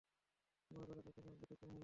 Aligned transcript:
তোমার 0.71 0.83
বেলাতে 0.89 1.11
কেন 1.15 1.27
ব্যতিক্রম 1.33 1.67
হবে? 1.67 1.79